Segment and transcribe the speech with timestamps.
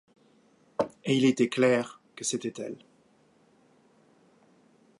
[1.05, 2.77] Et il était clair que c’était elle.